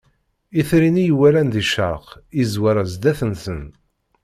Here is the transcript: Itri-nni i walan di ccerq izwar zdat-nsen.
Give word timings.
Itri-nni 0.59 1.05
i 1.11 1.13
walan 1.19 1.47
di 1.53 1.63
ccerq 1.69 2.07
izwar 2.41 2.77
zdat-nsen. 2.93 3.61